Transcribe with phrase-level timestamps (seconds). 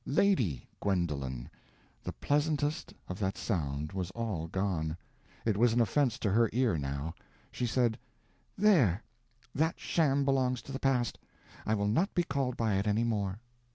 [0.07, 1.47] "Lady" Gwendolen!
[2.03, 4.97] The pleasantness of that sound was all gone;
[5.45, 7.13] it was an offense to her ear now.
[7.51, 7.99] She said:
[8.57, 11.19] "There—that sham belongs to the past;
[11.67, 13.41] I will not be called by it any more."